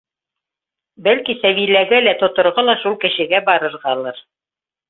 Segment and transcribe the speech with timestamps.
[1.07, 4.27] Бәлки, Сәбиләгә лә тоторға ла шул кешегә барырғалыр?